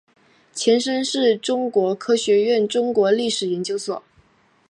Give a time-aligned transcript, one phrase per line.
[0.51, 4.01] 前身是中国科学院中国历史研究所。